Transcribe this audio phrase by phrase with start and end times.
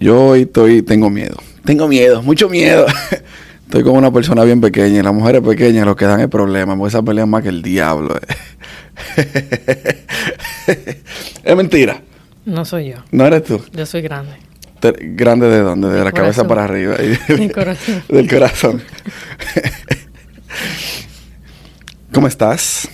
[0.00, 1.36] Yo hoy estoy, tengo miedo.
[1.64, 2.86] Tengo miedo, mucho miedo.
[3.66, 6.76] estoy como una persona bien pequeña y las mujeres pequeñas lo que dan es problema,
[6.76, 8.16] porque esa pelea más que el diablo.
[8.16, 10.04] eh.
[11.44, 12.00] es mentira.
[12.44, 12.96] No soy yo.
[13.10, 13.60] ¿No eres tú?
[13.72, 14.32] Yo soy grande.
[14.80, 15.88] Te- ¿Grande de dónde?
[15.88, 16.94] De Del la cabeza para arriba.
[17.28, 18.02] Del corazón.
[18.08, 18.82] Del corazón.
[22.12, 22.88] ¿Cómo estás?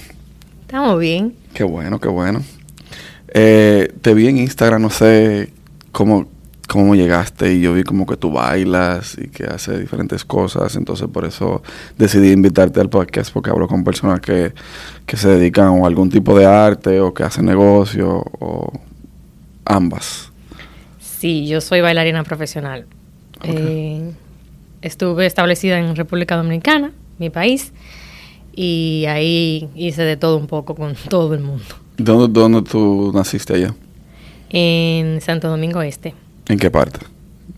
[0.63, 1.35] Estamos bien.
[1.53, 2.43] Qué bueno, qué bueno.
[3.29, 5.51] Eh, te vi en Instagram, no sé
[5.93, 6.27] cómo,
[6.67, 11.09] cómo llegaste y yo vi como que tú bailas y que haces diferentes cosas, entonces
[11.09, 11.63] por eso
[11.99, 14.53] decidí invitarte al podcast porque hablo con personas que,
[15.07, 18.73] que se dedican a algún tipo de arte o que hacen negocio o
[19.65, 20.31] ambas.
[21.01, 22.87] Sí, yo soy bailarina profesional.
[23.43, 24.13] Eh,
[24.83, 27.73] estuve establecida en República Dominicana, mi país,
[28.55, 31.65] y ahí hice de todo un poco con todo el mundo.
[31.97, 33.75] ¿Dónde, dónde tú naciste allá?
[34.51, 36.15] En Santo Domingo Este,
[36.49, 37.01] ¿En qué parte?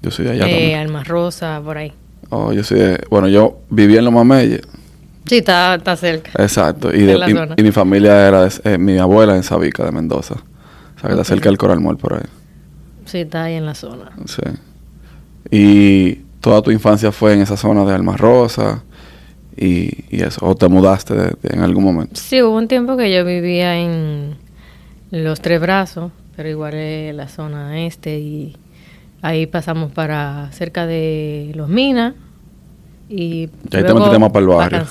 [0.03, 0.79] Yo soy de allá eh, también.
[0.81, 1.93] Alma Rosa, por ahí.
[2.31, 4.61] Oh, yo soy de, bueno, yo viví en Los Mameyes,
[5.27, 6.31] Sí, está, está cerca.
[6.43, 7.15] exacto, y, De
[7.57, 11.09] y- y mi familia era, de- eh, mi abuela en Sabica, de Mendoza, o sea,
[11.09, 12.23] que está cerca del Coral Mall por ahí.
[13.07, 14.11] Sí, está ahí en la zona.
[14.27, 14.43] Sí.
[15.51, 18.83] Y toda tu infancia fue en esa zona de Alma Rosa
[19.57, 22.21] y, y eso, o te mudaste de- en algún momento.
[22.21, 24.37] Sí, hubo un tiempo que yo vivía en
[25.11, 28.57] Los Tres Brazos, pero igual es la zona este y
[29.23, 32.15] ahí pasamos para cerca de Los Minas
[33.09, 33.43] y
[33.73, 34.87] ahí te metiste más para el barrio.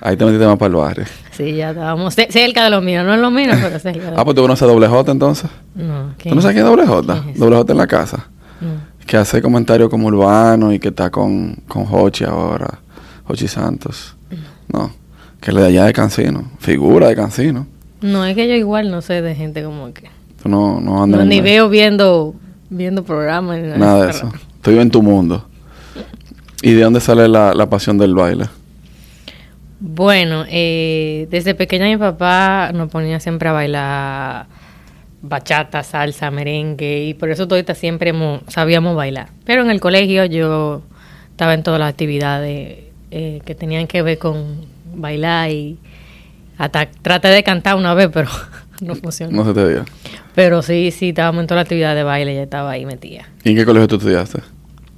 [0.00, 1.04] Ahí te metiste más para el barrio.
[1.30, 4.10] Sí, ya estábamos ce- cerca de Los Minas, no en Los Minas, pero cerca.
[4.10, 5.50] de- Ah, pues tú conoces a Doble J entonces.
[5.74, 7.24] no, ¿Tú no sabes quién es Doble J?
[7.36, 8.26] Doble J en la casa.
[8.60, 8.94] No.
[9.06, 12.78] Que hace comentarios como urbano y que está con, con Hochi ahora.
[13.26, 14.16] Hochi Santos.
[14.72, 14.90] No.
[15.40, 16.50] Que le de allá de Cancino.
[16.58, 17.66] Figura de Cancino.
[18.00, 20.08] No, es que yo igual no sé de gente como que
[20.42, 22.34] Tú no, no andas no, ni veo viendo
[22.76, 24.32] viendo programas nada de eso.
[24.56, 25.46] Estoy en tu mundo.
[26.62, 28.46] ¿Y de dónde sale la, la pasión del baile?
[29.80, 34.46] Bueno, eh, desde pequeña mi papá nos ponía siempre a bailar
[35.20, 39.28] bachata, salsa, merengue y por eso todita siempre hemos- sabíamos bailar.
[39.44, 40.82] Pero en el colegio yo
[41.30, 42.78] estaba en todas las actividades
[43.10, 45.78] eh, que tenían que ver con bailar y
[46.56, 48.28] hasta traté de cantar una vez, pero
[48.80, 49.32] no funcionó.
[49.36, 49.84] No se te diga.
[50.34, 53.28] Pero sí, sí, estábamos en todas las actividades de baile, ya estaba ahí metida.
[53.44, 54.40] ¿Y en qué colegio tú estudiaste?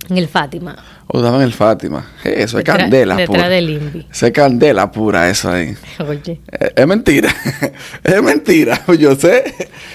[0.09, 0.77] En el Fátima.
[1.09, 2.07] O estaba en el Fátima.
[2.23, 3.49] Eso es detrás- candela Detrás pura.
[3.49, 4.07] del INVI.
[4.11, 5.75] Eso es candela pura eso ahí.
[5.99, 7.29] Oye, Eh, Es mentira.
[8.05, 8.81] es mentira.
[8.99, 9.43] Yo sé.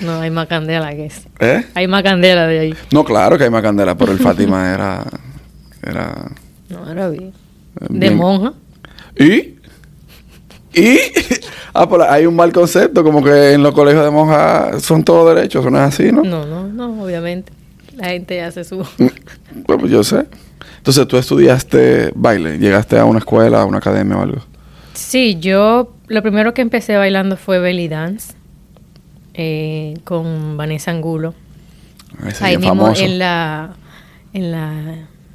[0.02, 1.22] no hay más candela que eso.
[1.40, 1.66] ¿Eh?
[1.75, 2.74] Hay más candela de ahí.
[2.92, 5.06] No, claro que hay más candela, pero el Fátima era...
[5.81, 6.30] Era...
[6.69, 7.30] No, era bien.
[7.80, 8.53] eh, De bien- monja.
[9.18, 9.56] ¿Y?
[10.73, 10.97] ¿Y?
[11.73, 15.35] ah, pues hay un mal concepto, como que en los colegios de monjas son todos
[15.35, 16.23] derechos, ¿eso no es así, no?
[16.23, 17.51] No, no, no, obviamente.
[17.97, 18.79] La gente hace su...
[18.79, 19.07] Mm,
[19.67, 20.25] Bueno, yo sé.
[20.77, 24.41] Entonces, tú estudiaste baile, llegaste a una escuela, a una academia o algo.
[24.93, 28.33] Sí, yo lo primero que empecé bailando fue belly dance
[29.33, 31.33] eh, con Vanessa Angulo.
[32.27, 33.01] Ese Ahí mismo famoso.
[33.03, 33.69] en la,
[34.33, 34.71] en la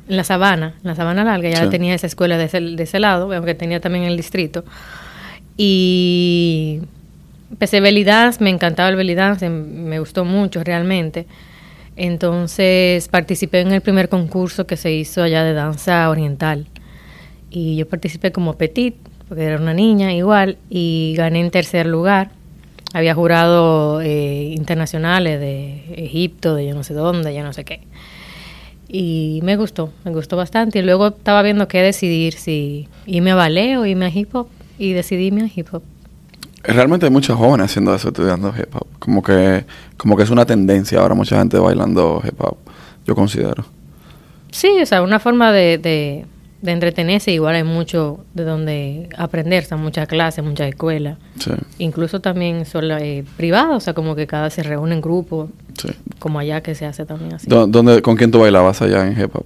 [0.09, 1.71] en la sabana, en la sabana larga, ya Sí.
[1.71, 4.65] tenía esa escuela de ese, de ese lado, aunque tenía también el distrito.
[5.57, 6.81] Y
[7.51, 11.27] empecé belly dance, me encantaba el belly dance, me gustó mucho realmente.
[11.97, 16.67] Entonces participé en el primer concurso que se hizo allá de danza oriental.
[17.51, 18.97] Y yo participé como petit,
[19.29, 22.31] porque era una niña igual, y gané en tercer lugar.
[22.93, 27.81] Había jurado eh, internacionales de Egipto, de yo no sé dónde, ya no sé qué.
[28.89, 30.81] Y me gustó, me gustó bastante.
[30.81, 34.49] Y luego estaba viendo qué decidir, si irme a ballet o irme a hip hop.
[34.79, 35.83] Y decidí irme a hip hop.
[36.63, 38.87] Realmente hay muchos jóvenes haciendo eso, estudiando hip hop.
[38.99, 39.65] Como que,
[39.97, 42.57] como que es una tendencia ahora, mucha gente bailando hip hop,
[43.07, 43.65] yo considero.
[44.51, 46.27] Sí, o sea, una forma de, de,
[46.63, 47.31] de entretenerse.
[47.31, 51.19] Igual hay mucho de donde aprender, o sea, muchas clases, muchas escuelas.
[51.39, 55.51] Sí, Incluso también son eh, privadas, o sea, como que cada se reúne en grupo,
[55.81, 55.89] sí.
[56.19, 57.47] como allá que se hace también así.
[57.49, 59.45] ¿Dó- ¿Dónde, ¿Con quién tú bailabas allá en hip hop?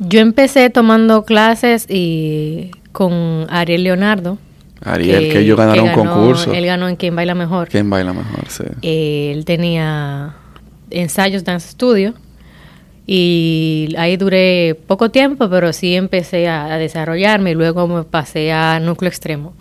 [0.00, 4.38] Yo empecé tomando clases y con Ariel Leonardo.
[4.84, 6.52] Ariel, que, ellos ganaron un ganó- concurso.
[6.54, 7.68] Él ganó en Quien Baila Mejor.
[7.68, 8.48] ¿Quién baila mejor?
[8.48, 8.64] Sí.
[8.82, 10.34] Eh, él tenía
[10.90, 12.14] ensayos Dance Studio
[13.06, 18.52] y ahí duré poco tiempo, pero sí empecé a, a desarrollarme y luego me pasé
[18.52, 19.52] a Núcleo Extremo.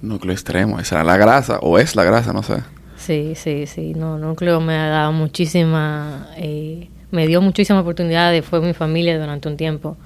[0.00, 2.58] Núcleo extremo, esa era la grasa, o es la grasa, no sé.
[2.96, 3.94] Sí, sí, sí.
[3.96, 9.48] No, Núcleo me ha dado muchísima, eh, me dio muchísimas oportunidades, fue mi familia durante
[9.48, 9.96] un tiempo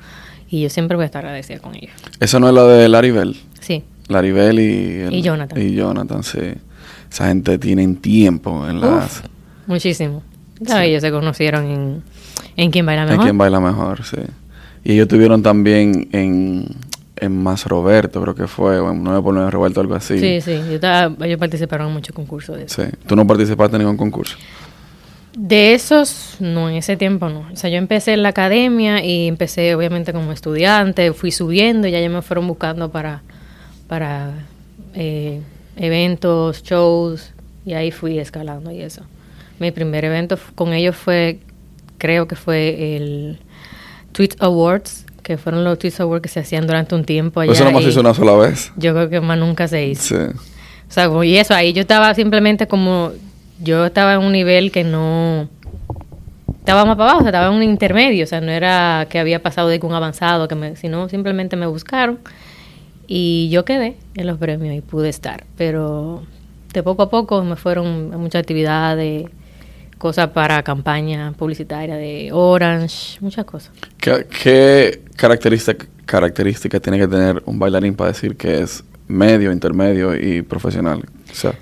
[0.53, 1.91] y yo siempre voy a estar agradecida con ellos.
[2.21, 3.37] Eso no es lo de Laribel.
[3.61, 5.61] Sí, Laribel y, el- Y Jonathan.
[5.61, 6.39] Y Jonathan, sí.
[7.11, 9.05] Esa gente tiene tiempo en las...
[9.05, 9.23] Uf,
[9.67, 10.23] muchísimo.
[10.65, 12.03] Claro, Ellos se conocieron en,
[12.57, 13.25] En quien baila En mejor.
[13.25, 14.17] quien baila mejor, sí.
[14.85, 16.67] Y ellos tuvieron también en,
[17.17, 20.19] en Más Roberto, creo que fue, o en 9 por 9 Roberto, algo así.
[20.19, 20.53] Sí, sí.
[20.69, 22.83] Yo estaba- ellos participaron en muchos concursos de eso.
[22.83, 22.89] Sí.
[23.07, 24.37] ¿Tú no participaste en ningún concurso?
[25.37, 27.47] De esos, no, en ese tiempo no.
[27.53, 31.91] O sea, yo empecé en la academia y empecé obviamente como estudiante, fui subiendo y
[31.91, 33.23] ya, ya me fueron buscando para,
[33.87, 34.33] para
[34.95, 35.41] eh,
[35.77, 37.33] eventos, shows
[37.65, 39.03] y ahí fui escalando y eso.
[39.59, 41.39] Mi primer evento con ellos fue,
[41.99, 43.39] creo que fue el
[44.13, 47.53] Tweet Awards, que fueron los Tweet Awards que se hacían durante un tiempo allá.
[47.53, 48.73] Eso nomás se hizo una sola vez.
[48.77, 50.15] Yo creo que más nunca se hizo.
[50.15, 50.39] Sí.
[50.89, 53.13] O sea, y eso, ahí yo estaba simplemente como,
[53.63, 55.49] yo estaba en un nivel que no,
[56.59, 59.19] estaba más para abajo, o sea, estaba en un intermedio, o sea, no era que
[59.19, 62.19] había pasado de un avanzado, que me, sino simplemente me buscaron
[63.07, 66.23] y yo quedé en los premios y pude estar, pero
[66.73, 69.29] de poco a poco me fueron muchas actividades,
[69.99, 73.73] cosas para campaña publicitaria de Orange, muchas cosas.
[73.99, 80.15] ¿Qué, qué característica, característica tiene que tener un bailarín para decir que es medio, intermedio
[80.15, 81.05] y profesional?
[81.31, 81.55] O sea,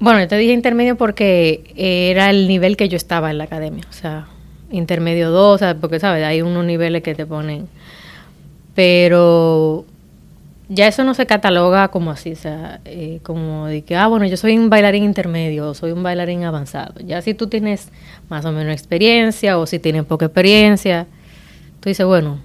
[0.00, 3.84] Bueno, yo te dije intermedio porque era el nivel que yo estaba en la academia.
[3.88, 4.26] O sea,
[4.70, 6.24] intermedio 2, o sea, porque, ¿sabes?
[6.24, 7.68] Hay unos niveles que te ponen.
[8.74, 9.84] Pero
[10.68, 14.26] ya eso no se cataloga como así, o sea, eh, como de que, ah, bueno,
[14.26, 16.94] yo soy un bailarín intermedio o soy un bailarín avanzado.
[17.04, 17.88] Ya si tú tienes
[18.28, 21.06] más o menos experiencia o si tienes poca experiencia,
[21.80, 22.38] tú dices, bueno,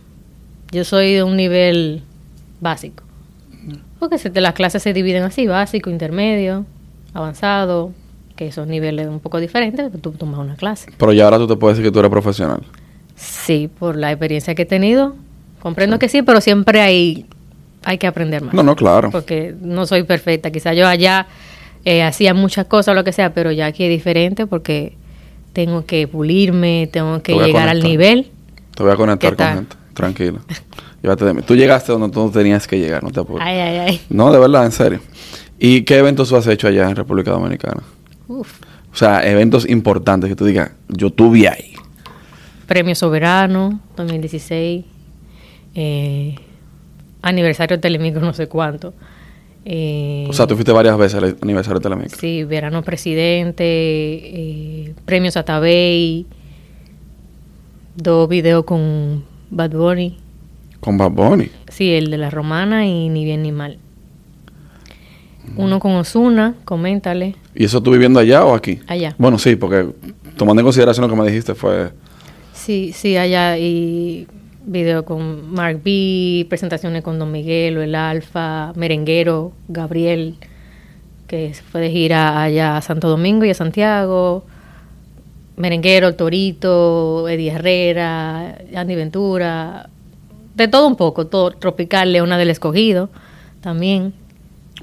[0.72, 2.02] yo soy de un nivel
[2.60, 3.04] básico.
[4.00, 6.66] Porque se- las clases se dividen así, básico, intermedio,
[7.16, 7.92] avanzado,
[8.36, 10.92] que son niveles un poco diferentes, tú tomas una clase.
[10.98, 12.62] pero ya ahora tú te puedes decir que tú eres profesional.
[13.16, 15.16] Sí, por la experiencia que he tenido,
[15.62, 17.26] comprendo que sí, pero siempre hay,
[17.84, 18.54] hay que aprender más.
[18.54, 19.10] No, no, claro.
[19.10, 20.52] Porque no soy perfecta.
[20.52, 21.28] Quizá yo allá
[21.86, 24.98] eh, hacía muchas cosas o lo que sea, pero ya aquí es diferente porque
[25.54, 28.30] tengo que pulirme, tengo que Te llegar al nivel.
[28.76, 29.76] Te voy a conectar ¿Qué con gente.
[29.94, 30.40] Tranquilo.
[31.02, 31.42] Llévate de mí.
[31.44, 33.46] Tú llegaste donde tú tenías que llegar, no te apures.
[33.48, 34.02] Ay, ay, ay.
[34.10, 35.00] No, de verdad, en serio.
[35.60, 37.82] ¿Y qué eventos tú has hecho allá en República Dominicana?
[38.28, 38.60] Uf.
[38.92, 41.74] O sea, eventos importantes que tú digas, yo tuve ahí.
[42.68, 44.86] Premio Soberano 2016.
[45.76, 46.36] eh,
[47.22, 48.94] aniversario Telemicro no sé cuánto.
[49.66, 52.18] eh, O sea, tú fuiste varias veces al aniversario de Telemicro.
[52.20, 56.26] Sí, Verano Presidente, eh, Premios Atabey,
[57.96, 60.18] dos videos con Bad Bunny.
[60.80, 61.50] Con Bad Bunny.
[61.70, 63.80] Sí, el de la romana y Ni Bien Ni Mal.
[65.58, 68.80] Uno con Osuna, coméntale, ¿Y eso tú viviendo allá o aquí?
[68.88, 69.16] allá.
[69.18, 69.88] Bueno, sí, porque
[70.36, 71.92] tomando en consideración lo que me dijiste fue...
[72.54, 74.28] Sí, sí, allá y
[74.66, 80.36] video con Mark B, presentaciones con Don Miguelo, el Alfa, Merenguero, Gabriel,
[81.28, 84.46] que se fue de gira allá a Santo Domingo y a Santiago.
[85.58, 89.90] Merenguero, el Torito, Eddie Herrera, Andy Ventura,
[90.56, 93.10] de todo un poco, todo tropical, Leona del Escogido,
[93.62, 94.14] también.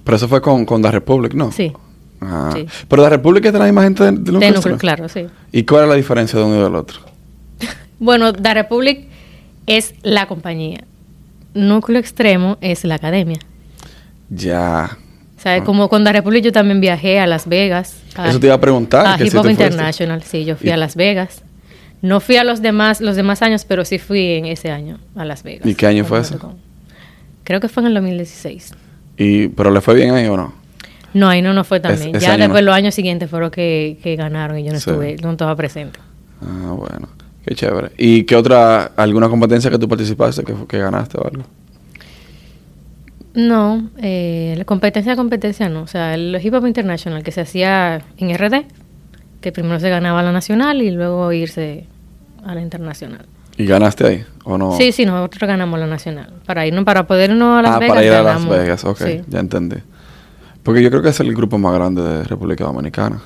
[0.05, 1.53] Pero eso fue con, con The Republic, ¿no?
[1.53, 1.73] Sí.
[2.21, 2.51] Ah.
[2.55, 2.67] Sí.
[2.89, 4.79] Pero The Republic es de la misma gente de, de De Núcleo núcleo, Extremo.
[4.79, 5.27] claro, sí.
[5.53, 6.99] ¿Y cuál es la diferencia de uno y del otro?
[7.99, 9.07] Bueno, The Republic
[9.67, 10.83] es la compañía.
[11.55, 13.39] Núcleo Extremo es la academia.
[14.31, 14.99] Ya.
[15.39, 17.97] O sea, como con The Republic yo también viajé a Las Vegas.
[18.17, 18.29] A, Ah.
[18.31, 19.49] Eso te iba a preguntar, A Hip Hop.
[19.49, 21.43] International, sí, yo fui Y- a Las Vegas.
[22.01, 25.25] No fui a los demás, los demás años, pero sí fui en ese año a
[25.25, 25.67] Las Vegas.
[25.67, 26.55] ¿Y qué año fue eso?
[27.45, 28.73] Creo que fue en el 2016.
[29.17, 30.53] Y, ¿Pero le fue bien ahí o no?
[31.15, 32.17] No, ahí no, no fue también.
[32.17, 32.67] ese ya después no.
[32.67, 34.91] los años siguientes fueron que, que ganaron y yo no Sí.
[34.91, 35.99] estuve, no estaba presente.
[36.41, 37.09] Ah, bueno.
[37.45, 37.91] Qué chévere.
[37.99, 41.43] ¿Y qué otra, alguna competencia que tú participaste que, que ganaste o algo?
[43.35, 45.83] No, eh, la competencia, competencia no.
[45.83, 48.65] O sea, el Hip Hop International que se hacía en RD,
[49.41, 51.87] que primero se ganaba la nacional y luego irse
[52.45, 53.25] a la internacional.
[53.63, 54.77] ¿Y ganaste ahí o no?
[54.77, 56.33] Sí, sí, nosotros ganamos la nacional.
[56.47, 57.95] Para irnos, para poder irnos a Las ah, Vegas.
[57.95, 58.49] para ir a Las.
[58.49, 59.21] Vegas, ok, Sí.
[59.29, 59.77] ya entendí.
[60.63, 63.21] Porque yo creo que es el grupo más grande de República Dominicana.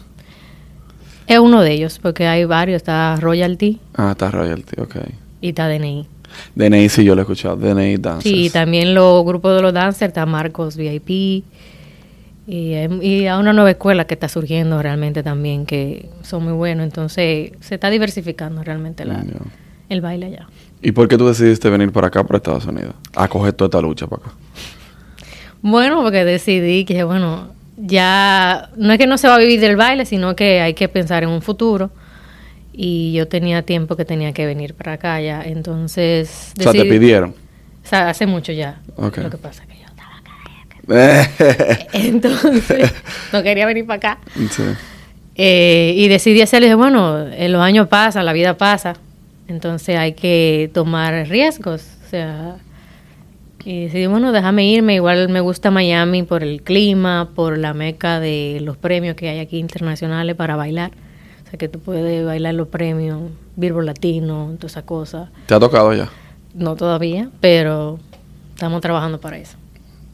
[1.27, 2.77] Es uno de ellos, porque hay varios.
[2.77, 4.97] Está Royalty Ah, está Royalty, ok.
[5.41, 6.07] y está DNI.
[6.55, 8.23] DNI sí yo lo he escuchado, DNI Dancers.
[8.23, 11.45] Sí, también los grupos de los dancers, está Marcos VIP.
[12.49, 16.53] Y, hay- y a una nueva escuela que está surgiendo realmente también, que son muy
[16.53, 16.85] buenos.
[16.85, 19.33] Entonces, se está diversificando realmente la, Ya.
[19.89, 20.47] El baile allá.
[20.83, 22.95] ¿Y por qué tú decidiste venir para acá, para Estados Unidos?
[23.15, 24.33] A coger toda esta lucha para acá.
[25.63, 29.77] Bueno, porque decidí que, bueno, ya no es que no se va a vivir del
[29.77, 31.91] baile, sino que hay que pensar en un futuro.
[32.73, 35.43] Y yo tenía tiempo que tenía que venir para acá ya.
[35.43, 37.31] Entonces, O sea, te pidieron.
[37.31, 38.81] O sea, hace mucho ya.
[38.99, 41.89] Lo que pasa es que yo estaba acá.
[41.95, 42.93] Entonces,
[43.33, 44.19] no quería venir para acá.
[44.51, 44.63] sí.
[45.39, 46.65] Eh, y decidí hacerlo.
[46.65, 48.95] y dije, bueno, en los años pasan, la vida pasa.
[49.49, 51.85] Entonces hay que tomar riesgos.
[52.05, 52.57] O sea,
[53.67, 54.95] y decidí, bueno, déjame irme.
[54.95, 59.41] Igual me gusta Miami por el clima, por la meca de los premios que hay
[59.41, 60.93] aquí internacionales para bailar.
[61.45, 63.23] O sea, que tú puedes bailar los premios,
[63.57, 65.31] Billboard Latino, todas esas cosas.
[65.47, 66.09] ¿Te ha tocado ya?
[66.55, 67.99] No todavía, pero
[68.55, 69.57] estamos trabajando para eso.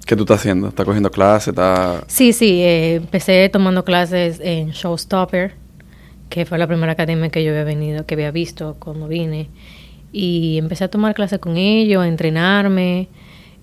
[0.07, 0.69] ¿Qué tú estás haciendo?
[0.69, 1.49] ¿Estás cogiendo clases?
[1.49, 2.05] ¿Estás...
[2.07, 5.55] Sí, sí, eh, empecé tomando clases en Showstopper,
[6.33, 9.51] que fue la primera academia que yo había venido, que había visto cuando vine.
[10.13, 13.09] Y empecé a tomar clases con ellos, a entrenarme.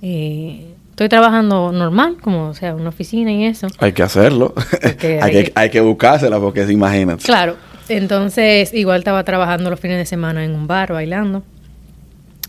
[0.03, 3.65] Eh, estoy trabajando normal, como o sea, una oficina y eso.
[3.79, 4.53] Hay que hacerlo.
[4.83, 7.23] Hay, hay que, hay que buscársela porque imagínate.
[7.23, 7.55] Claro,
[7.87, 11.41] entonces igual estaba trabajando los fines de semana en un bar, bailando.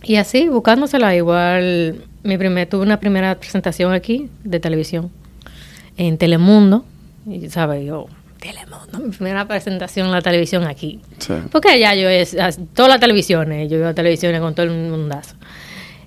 [0.02, 5.10] Y así, buscándosela, igual mi primer, tuve una primera presentación aquí de televisión
[5.96, 6.84] en Telemundo.
[7.26, 7.86] Y, ¿sabes?
[7.86, 8.06] Yo,
[8.40, 11.00] Telemundo, mi primera presentación en la televisión aquí.
[11.18, 11.34] Sí.
[11.52, 14.72] Porque allá yo es, as- todas las televisiones, yo iba a televisiones con todo el
[14.72, 15.34] mundazo.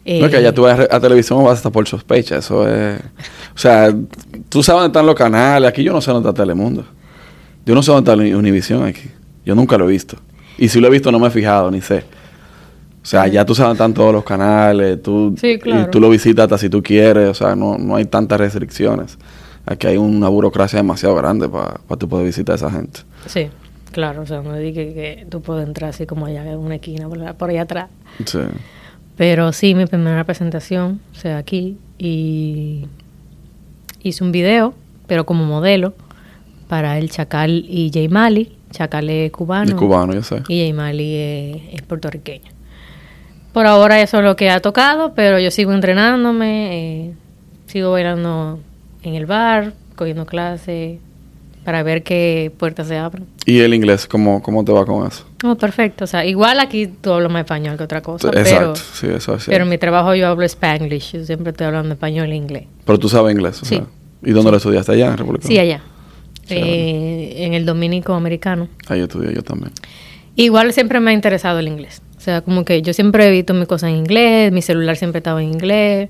[0.06, 2.38] No es que Eh, ya tú vas a televisión o vas hasta por sospecha.
[2.38, 3.00] Eso es...
[3.56, 3.94] O sea,
[4.50, 5.70] tú sabes dónde están los canales.
[5.70, 6.84] Aquí yo no sé dónde está Telemundo.
[7.66, 9.10] Yo no sé dónde está Univisión aquí.
[9.46, 10.18] Yo nunca lo he visto.
[10.58, 12.00] Y si lo he visto no me he fijado, ni sé.
[13.02, 15.02] O sea, ya tú sabes dónde están todos los canales.
[15.02, 15.84] Tú, Sí, claro.
[15.88, 17.30] Y tú lo visitas hasta si tú quieres.
[17.30, 19.18] O sea, no, no hay tantas restricciones.
[19.66, 23.02] Aquí hay una burocracia demasiado grande para tú poder visitar a esa gente.
[23.28, 23.50] Sí,
[23.92, 27.08] claro, o sea, no dije que tú puedes entrar así como allá en una esquina,
[27.38, 27.90] por, allá atrás.
[28.26, 28.40] Sí.
[29.16, 32.88] Pero sí, mi primera presentación, o sea, aquí, y
[34.02, 34.74] hice un video,
[35.08, 35.94] pero como modelo,
[36.68, 38.58] para el Chacal y Jay Mali.
[38.72, 39.70] Chacal es cubano.
[39.70, 40.42] De cubano, yo sé.
[40.48, 42.52] Y Jay Mali es, es puertorriqueño.
[43.54, 47.14] Por ahora eso es lo que ha tocado, pero yo sigo entrenándome, eh,
[47.68, 48.60] sigo bailando
[49.04, 51.00] en el bar, cogiendo clases,
[51.64, 53.26] para ver qué puertas se abren.
[53.46, 54.06] ¿Y el inglés?
[54.08, 55.26] ¿Cómo, cómo te va con eso?
[55.46, 56.04] Oh, perfecto.
[56.04, 58.30] O sea, igual aquí tú hablas más español que otra cosa.
[58.32, 58.76] Pero, Exacto.
[58.76, 61.14] Sí, eso es pero en mi trabajo yo hablo spanglish.
[61.14, 62.64] Yo siempre estoy hablando español e inglés.
[62.86, 63.76] Pero tú sabes inglés, o Sí.
[63.76, 63.86] sea.
[64.26, 64.92] ¿Y dónde lo estudiaste?
[64.94, 65.82] ¿Allá en República Sí, allá.
[66.50, 68.68] Eh, en el dominico americano.
[68.88, 69.72] Ahí estudié yo también.
[70.36, 72.02] Igual siempre me ha interesado el inglés.
[72.18, 75.20] O sea, como que yo siempre he visto mis cosas en inglés, mi celular siempre
[75.20, 76.10] estaba en inglés,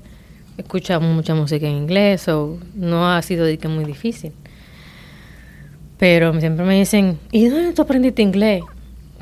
[0.58, 4.32] escuchaba mucha música en inglés, so no ha sido de que muy difícil.
[5.98, 8.62] Pero siempre me dicen, ¿y dónde tú aprendiste inglés?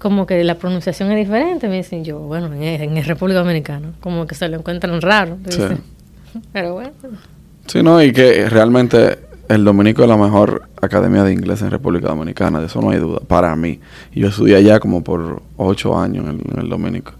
[0.01, 1.69] Como que la pronunciación es diferente.
[1.69, 3.93] Me dicen yo, bueno, en, en el República Dominicana.
[4.01, 5.39] Como que se lo encuentran raro.
[5.49, 5.61] Sí.
[6.53, 6.93] Pero bueno,
[7.67, 12.09] Sí, no, y que realmente el dominico es la mejor academia de inglés en República
[12.09, 13.79] Dominicana, de eso no hay duda, para mí.
[14.13, 17.13] Yo estudié allá como por ocho años en en el dominico.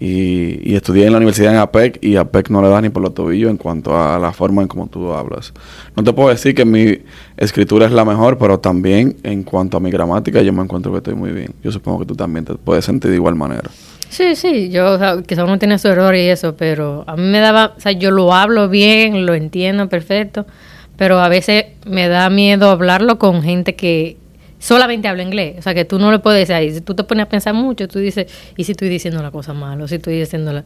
[0.00, 3.02] Y, y estudié en la universidad en APEC y APEC no le da ni por
[3.02, 5.52] los tobillos en cuanto a la forma en cómo tú hablas.
[5.96, 6.98] No te puedo decir que mi
[7.36, 10.98] escritura es la mejor, pero también en cuanto a mi gramática yo me encuentro que
[10.98, 11.52] estoy muy bien.
[11.64, 13.70] Yo supongo que tú también te puedes sentir de igual manera.
[14.08, 17.22] Sí, sí, yo, o sea, quizá uno tiene su error y eso, pero a mí
[17.22, 20.46] me daba, o sea, yo lo hablo bien, lo entiendo perfecto,
[20.96, 24.16] pero a veces me da miedo hablarlo con gente que
[24.58, 27.04] solamente habla inglés, o sea, que tú no le puedes decir, ahí, si tú te
[27.04, 29.80] pones a pensar mucho, tú dices, ¿y si estoy diciendo la cosa mal?
[29.80, 30.64] O si estoy diciendo la...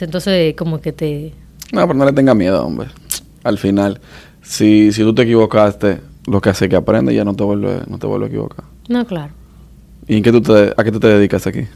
[0.00, 1.32] Entonces, como que te...
[1.72, 2.88] No, pero no le tenga miedo, hombre.
[3.44, 4.00] Al final,
[4.42, 7.44] si, si tú te equivocaste, lo que hace es que aprende y ya no te
[7.44, 8.64] vuelve, no te vuelve a equivocar.
[8.88, 9.32] No, claro.
[10.08, 11.66] ¿Y en qué tú te, a qué tú te dedicas aquí?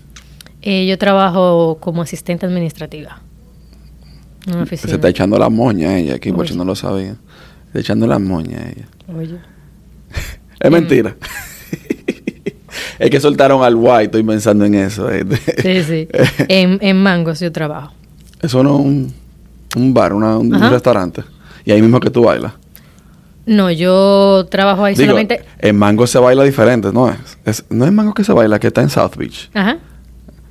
[0.62, 3.20] Eh, yo trabajo como asistente administrativa.
[4.46, 4.90] En una oficina.
[4.90, 6.52] Se está echando la moña ella aquí, por Oye.
[6.52, 7.16] si no lo sabía.
[7.66, 8.88] Está echando la moña ella.
[9.16, 9.38] Oye.
[10.60, 11.16] Es mentira.
[12.98, 15.10] es que soltaron al white, estoy pensando en eso.
[15.10, 15.24] eh.
[15.62, 16.08] Sí, sí.
[16.48, 17.92] en, en Mangos yo trabajo.
[18.40, 19.14] Eso no es un,
[19.76, 21.22] un bar, una- un, restaurante.
[21.64, 22.52] Y ahí mismo que tú bailas.
[23.44, 25.44] No, yo trabajo ahí Digo, solamente...
[25.60, 27.16] en Mango se baila diferente, ¿no es?
[27.44, 27.64] es?
[27.70, 29.50] No es Mango que se baila, que está en South Beach.
[29.54, 29.78] Ajá.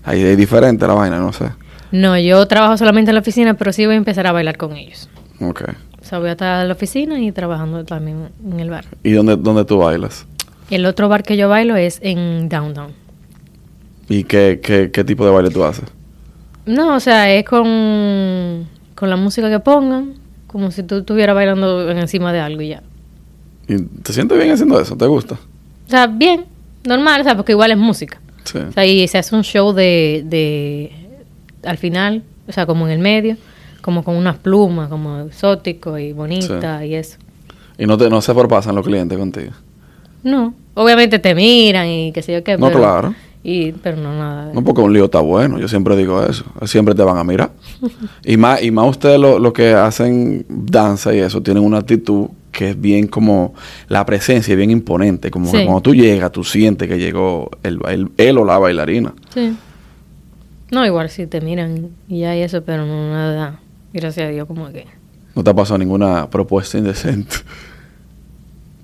[0.03, 1.49] Ahí es diferente la vaina, no sé.
[1.91, 4.75] No, yo trabajo solamente en la oficina, pero sí voy a empezar a bailar con
[4.77, 5.09] ellos.
[5.41, 5.63] Ok.
[6.05, 8.85] O sea, voy a estar en la oficina y trabajando también en el bar.
[9.01, 10.27] ¿Y dónde, dónde tú bailas?
[10.69, 12.91] El otro bar que yo bailo es en Downtown.
[14.07, 15.85] ¿Y qué, qué, qué tipo de baile tú haces?
[16.67, 20.13] No, o sea, es con, con la música que pongan,
[20.45, 22.83] como si tú estuvieras bailando en encima de algo y ya.
[23.67, 24.95] ¿Y ¿Te sientes bien haciendo eso?
[24.95, 25.33] ¿Te gusta?
[25.87, 26.45] O sea, bien,
[26.83, 28.21] normal, o sea, porque igual es música.
[28.43, 28.59] Sí.
[28.59, 30.91] O sea, y se hace un show de, de
[31.63, 33.37] al final, o sea, como en el medio,
[33.85, 37.17] como con unas plumas, como exótico y bonita y eso.
[37.77, 39.51] ¿Y no, te, no se propasan los clientes contigo?
[40.23, 42.57] No, obviamente te miran y qué sé yo qué.
[42.57, 43.13] No, pero- claro.
[43.43, 44.51] Y, pero no nada.
[44.55, 45.59] No, porque un lío está bueno.
[45.59, 46.43] Yo siempre digo eso.
[46.63, 47.51] Siempre te van a mirar.
[48.25, 52.29] y más y más ustedes lo, lo que hacen danza y eso, tienen una actitud
[52.51, 53.53] que es bien como...
[53.87, 55.29] La presencia es bien imponente.
[55.29, 55.63] Como que Sí.
[55.65, 59.13] cuando tú llegas, tú sientes que llegó el, el- él o la bailarina.
[59.31, 59.55] Sí.
[60.71, 63.59] No, igual si te miran y ya y eso, pero no nada,
[64.01, 64.85] gracias a Dios, como que...
[65.35, 67.35] ¿No te ha pasado ninguna propuesta indecente?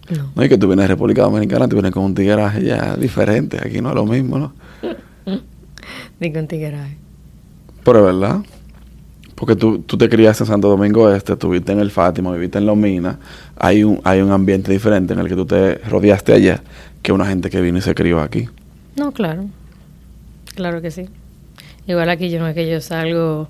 [0.10, 0.32] No.
[0.36, 3.58] No, y que tú vienes de República Dominicana, tú vienes con un tigueraje ya diferente.
[3.64, 4.54] Aquí no es lo mismo, ¿no?
[6.20, 6.98] Ni con tigueraje.
[7.84, 8.42] Pero es verdad.
[9.36, 12.66] Porque tú, tú te criaste en Santo Domingo Este, estuviste en el Fátima, viviste en
[12.66, 13.18] Los Minas.
[13.58, 16.62] Hay un, hay un ambiente diferente en el que tú te rodeaste allá
[17.02, 18.50] que una gente que vino y se crió aquí.
[18.96, 19.46] No, claro.
[20.54, 21.08] Claro que sí.
[21.88, 23.50] Igual aquí yo no es que yo salgo,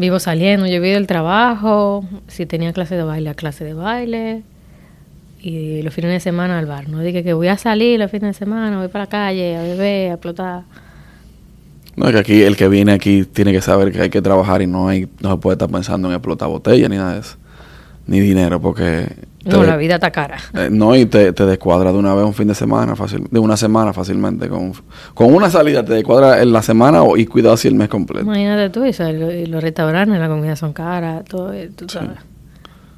[0.00, 4.42] vivo saliendo, yo vivo del trabajo, si tenía clase de baile, a clase de baile,
[5.40, 6.88] y los fines de semana al bar.
[6.88, 9.62] No dije que voy a salir los fines de semana, voy para la calle a
[9.62, 10.62] beber, a explotar.
[11.96, 14.62] No, es que aquí el que viene aquí tiene que saber que hay que trabajar
[14.62, 17.36] y no hay no se puede estar pensando en explotar botella ni nada de eso.
[18.06, 19.06] Ni dinero, porque...
[19.44, 20.36] No, la vida está cara.
[20.54, 23.38] eh, no, y te, te descuadra de una vez un fin de semana, fácil, de
[23.38, 24.48] una semana fácilmente.
[24.48, 24.72] Con,
[25.14, 28.24] con una salida te descuadra en la semana o, y cuidado si el mes completo.
[28.26, 31.98] Imagínate tú, y, los restaurantes, la comida son caras, todo, eh, tú Sí.
[31.98, 32.18] sabes.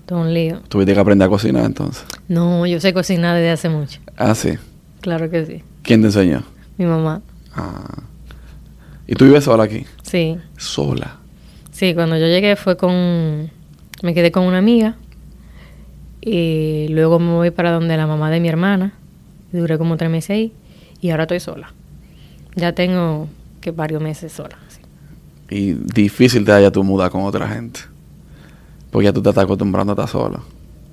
[0.04, 0.60] Todo un lío.
[0.68, 2.04] Tuviste que aprender a cocinar entonces.
[2.26, 4.00] No, yo sé cocinar desde hace mucho.
[4.16, 4.54] Ah, sí.
[5.00, 5.62] Claro que sí.
[5.82, 6.42] ¿Quién te enseñó?
[6.76, 7.22] Mi mamá.
[7.54, 8.02] Ah.
[9.06, 9.86] ¿Y tú vives sola aquí?
[10.02, 10.38] Sí.
[10.56, 11.18] Sola.
[11.70, 13.50] Sí, cuando yo llegué fue con...
[14.02, 14.96] Me quedé con una amiga
[16.20, 18.92] y luego me voy para donde la mamá de mi hermana.
[19.52, 20.52] Duré como tres meses ahí
[21.00, 21.72] y ahora estoy sola.
[22.54, 23.28] Ya tengo
[23.60, 24.58] que varios meses sola.
[25.50, 27.80] Y difícil te haya tu mudar con otra gente.
[28.90, 30.40] Porque ya tú te estás acostumbrando a estar sola.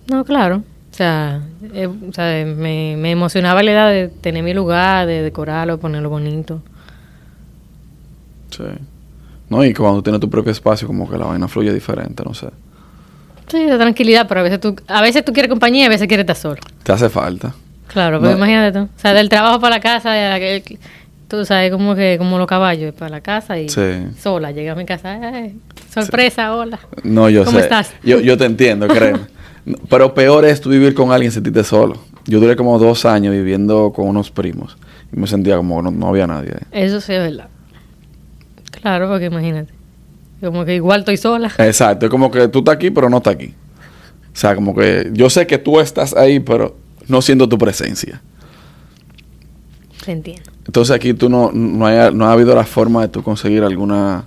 [0.10, 0.64] No, claro.
[0.92, 1.42] O sea,
[1.74, 6.10] eh, o sea, me, me emocionaba la idea de tener mi lugar, de decorarlo, ponerlo
[6.10, 6.62] bonito.
[8.50, 8.64] Sí.
[9.50, 12.50] No, y cuando tienes tu propio espacio, como que la vaina fluye diferente, no sé.
[13.50, 16.08] Sí, de tranquilidad, pero a veces tú, a veces tú quieres compañía y a veces
[16.08, 16.62] quieres estar solo.
[16.84, 17.54] Te hace falta.
[17.88, 18.38] Claro, pero No.
[18.38, 18.86] imagínate tú.
[18.86, 20.78] O sea, del trabajo para la casa, la que-
[21.28, 23.82] tú sabes, como que como los caballos, para la casa y Sí.
[24.20, 24.52] sola.
[24.52, 25.56] Llegué a mi casa, "Ay,
[25.92, 26.80] sorpresa, hola.
[27.04, 27.64] No, yo ¿Cómo sé.
[27.64, 27.94] estás?
[28.04, 29.20] Yo, yo te entiendo, créeme.
[29.90, 31.98] Pero peor es tú vivir con alguien y sentirte solo.
[32.26, 34.78] Yo duré como dos años viviendo con unos primos.
[35.12, 36.84] Y me sentía como no, no había nadie ahí.
[36.84, 37.48] Eso sí es verdad.
[38.82, 39.74] Claro, porque imagínate.
[40.42, 41.52] Como que igual estoy sola.
[41.58, 43.54] Exacto, es como que tú estás aquí, pero no estás aquí.
[44.34, 46.76] O sea, como que yo sé que tú estás ahí, pero
[47.08, 48.22] no siento tu presencia.
[50.08, 50.44] Entiendo.
[50.66, 54.26] Entonces aquí tú no, no, hay- no ha habido la forma de tú conseguir alguna,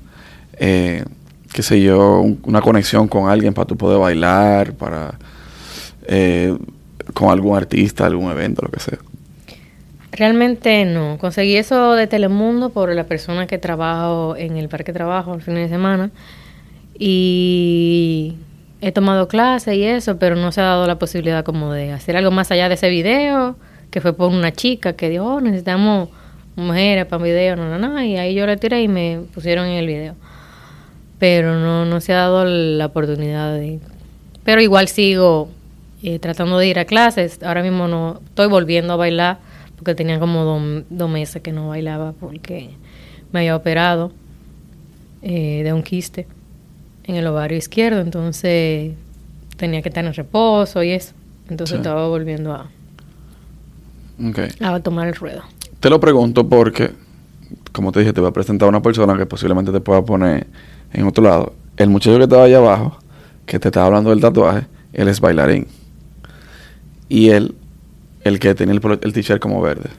[0.59, 1.05] eh,
[1.53, 5.19] qué sé yo, un- una conexión con alguien para tú poder bailar, para
[6.07, 6.57] eh,
[7.15, 8.99] con algún artista, algún evento, lo que sea.
[10.13, 11.17] Realmente no.
[11.19, 15.55] Conseguí eso de Telemundo por la persona que trabajo en el parque trabajo el fin
[15.55, 16.11] de semana.
[16.99, 18.35] Y
[18.83, 22.17] he tomado clases y eso, pero no se ha dado la posibilidad como de hacer
[22.17, 23.57] algo más allá de ese video,
[23.91, 26.11] que fue por una chica que dijo, oh, necesitamos
[26.57, 28.03] mujeres para un video, no, no, no.
[28.03, 30.15] Y ahí yo le tiré y me pusieron en el video.
[31.19, 33.81] Pero no, no se ha dado la oportunidad de...
[34.45, 35.49] Pero igual sigo
[36.03, 37.43] eh, tratando de ir a clases.
[37.43, 39.39] Ahora mismo no estoy volviendo a bailar
[39.83, 42.71] porque tenía como dos, dos meses que no bailaba porque
[43.33, 44.13] me había operado
[45.23, 46.27] eh, de un quiste
[47.05, 48.93] en el ovario izquierdo, entonces
[49.57, 51.15] tenía que estar en reposo y eso.
[51.49, 51.77] Entonces Sí.
[51.79, 52.69] estaba volviendo a,
[54.61, 55.43] a tomar el ruedo.
[55.81, 56.91] Te lo pregunto porque,
[57.73, 60.47] como te dije, te voy a presentar a una persona que posiblemente te pueda poner
[60.93, 61.55] en otro lado.
[61.77, 62.99] El muchacho que estaba allá abajo,
[63.47, 65.67] que te estaba hablando del tatuaje, él es bailarín.
[67.09, 67.55] Y él,
[68.25, 69.91] el que tenía el, t-shirt como verde,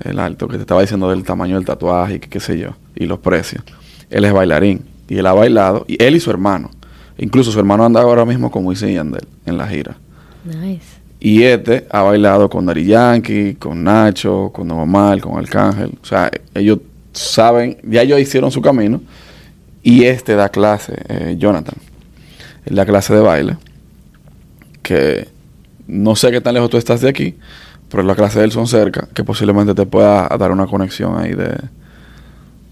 [0.00, 3.06] el alto, que te estaba diciendo del tamaño del tatuaje y qué sé yo, y
[3.06, 3.64] los precios.
[4.10, 4.84] Él es bailarín.
[5.08, 6.70] Y él ha bailado, y él y su hermano.
[7.18, 9.96] Incluso su hermano anda ahora mismo con Wisin y Yandel en la gira.
[10.44, 11.04] Nice.
[11.20, 15.92] Y este ha bailado con Dari Yankee, con Nacho, con Omar, con Arcángel.
[16.02, 16.80] O sea, ellos
[17.12, 19.00] saben, ya ellos hicieron su camino.
[19.82, 21.76] Y este da clase, eh, Jonathan.
[22.64, 23.56] Él da clase de baile.
[24.82, 25.28] Que
[25.86, 27.36] no sé qué tan lejos tú estás de aquí,
[27.90, 31.32] pero las clases de él son cerca, que posiblemente te pueda dar una conexión ahí
[31.32, 31.56] de...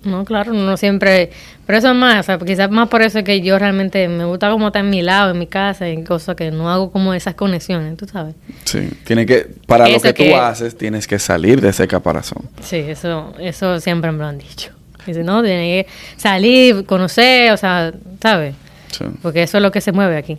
[0.04, 1.30] No, claro, no siempre,
[1.64, 4.24] pero eso es más, o sea, quizás más por eso es que yo realmente me
[4.24, 7.14] gusta como estar en mi lado, en mi casa, en cosas que no hago como
[7.14, 8.34] esas conexiones, tú sabes.
[8.64, 11.86] Sí, tiene que, para lo Eso que tú que- haces, tienes que salir de ese
[11.86, 12.42] caparazón.
[12.62, 14.72] Sí, eso, eso siempre me lo han dicho.
[15.06, 18.56] Dice, no, tienes que salir, conocer, o sea, ¿sabes?
[18.90, 19.04] Sí.
[19.22, 20.36] Porque eso es lo que se mueve aquí.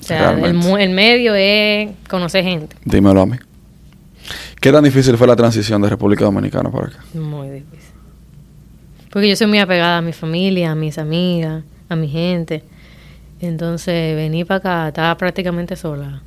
[0.00, 2.76] O sea, el, el medio es conocer gente.
[2.84, 3.36] Dímelo a mí.
[4.60, 6.98] ¿Qué tan difícil fue la transición de República Dominicana para acá?
[7.14, 7.78] Muy difícil.
[9.10, 12.62] Porque yo soy muy apegada a mi familia, a mis amigas, a mi gente.
[13.40, 16.22] Entonces, venir para acá, estaba prácticamente sola.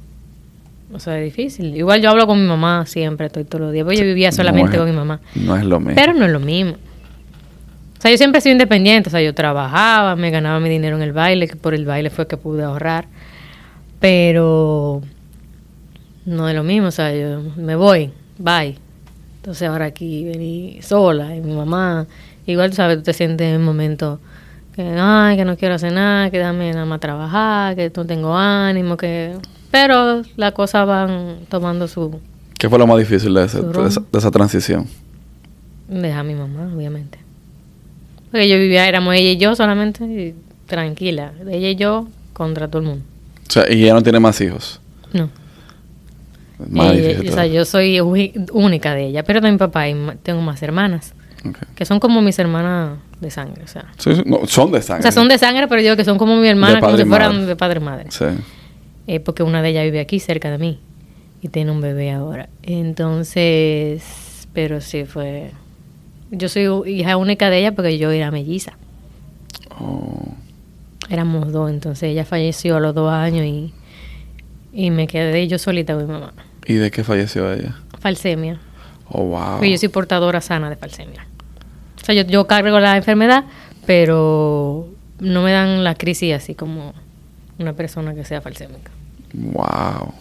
[0.94, 1.76] O sea, es difícil.
[1.76, 3.86] Igual yo hablo con mi mamá siempre, estoy todos los días.
[3.86, 5.20] Porque yo vivía solamente No es- con mi mamá.
[5.36, 5.96] No es lo mismo.
[5.96, 6.74] Pero no es lo mismo.
[6.74, 10.96] O sea, yo siempre he sido independiente, o sea, yo trabajaba, me ganaba mi dinero
[10.98, 13.08] en el baile, que por el baile fue que pude ahorrar,
[14.06, 15.02] pero
[16.28, 18.76] no es lo mismo, o sea, yo me voy, bye.
[19.38, 22.06] Entonces ahora aquí vení sola y mi mamá,
[22.46, 24.20] igual tú sabes, tú te sientes en un momento
[24.76, 28.38] que, ay, que no quiero hacer nada, que dame nada más trabajar, que no tengo
[28.38, 29.34] ánimo, que...
[29.72, 32.20] Pero las cosas van tomando su...
[32.60, 34.86] ¿Qué fue lo más difícil de, ese- Su de esa, de esa transición?
[35.88, 37.18] Deja a mi mamá, obviamente.
[38.30, 40.36] Porque yo vivía, éramos ella y yo solamente, y
[40.68, 41.32] tranquila.
[41.50, 43.06] Ella y yo contra todo el mundo.
[43.48, 44.82] O sea, y ella no tiene más hijos.
[45.14, 45.30] No.
[46.70, 48.00] Más Ella- difícil o sea, yo soy
[48.54, 51.14] única de ella, pero de mi papá y tengo más hermanas,
[51.76, 53.64] que son como mis hermanas de sangre.
[53.64, 55.00] O sea, Sí, sí, no, son de sangre.
[55.00, 57.34] o sea son de sangre, pero digo que son como mi hermana, como si fueran
[57.34, 57.46] madre.
[57.48, 58.06] de padre y madre.
[58.10, 58.26] Sí.
[59.08, 60.80] Eh, porque una de ellas vive aquí cerca de mí
[61.42, 62.50] y tiene un bebé ahora.
[62.64, 65.52] Entonces, pero sí fue.
[66.32, 68.74] Yo soy hija única de ella porque yo era melliza.
[69.80, 70.34] Oh.
[71.10, 73.74] Éramos dos, entonces ella falleció a los dos años y,
[74.74, 76.34] y me quedé yo solita con mi mamá.
[76.66, 77.76] ¿Y de qué falleció ella?
[78.00, 78.60] Falsemia.
[79.10, 79.58] Oh, wow.
[79.58, 81.28] Porque yo soy portadora sana de falsemia.
[82.02, 83.46] O sea, yo, yo cargo la enfermedad,
[83.86, 84.90] pero
[85.20, 86.94] no me dan la crisis así como
[87.60, 88.92] una persona que sea falsémica.
[89.34, 90.14] Wow.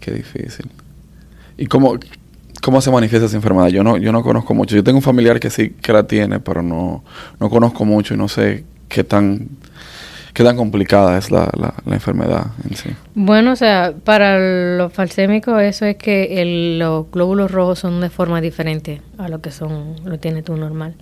[0.00, 0.66] Qué difícil.
[1.58, 1.98] ¿Y cómo,
[2.62, 3.68] cómo se manifiesta esa enfermedad?
[3.68, 4.74] Yo no, yo no conozco mucho.
[4.74, 7.04] Yo tengo un familiar que sí que la tiene, pero no,
[7.38, 9.48] no conozco mucho y no sé qué tan,
[10.34, 12.90] qué tan complicada es la, la, la enfermedad en sí.
[13.14, 18.42] Bueno, o sea, para los falsémicos eso es que los glóbulos rojos son de forma
[18.42, 20.94] diferente a lo que son, lo tiene tú normal.